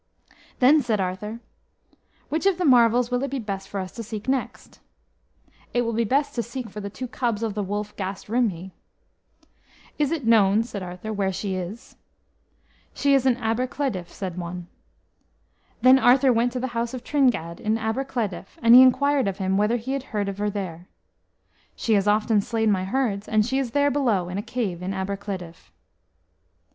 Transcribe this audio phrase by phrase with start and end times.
[0.57, 1.41] Then said Arthur,
[2.29, 4.79] "Which of the marvels will it be best for us to seek next?"
[5.75, 8.71] "It will be best to seek for the two cubs of the wolf Gast Rhymhi."
[9.99, 11.97] "Is it known," said Arthur, "where she is?"
[12.95, 14.65] "She is in Aber Cleddyf," said one.
[15.83, 19.37] Then Arthur went to the house of Tringad, in Aber Cleddyf, and he inquired of
[19.37, 20.87] him whether he had heard of her there.
[21.75, 24.95] "She has often slain my herds, and she is there below in a cave in
[24.95, 25.69] Aber Cleddyf."